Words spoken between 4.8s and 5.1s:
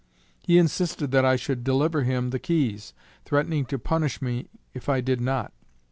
I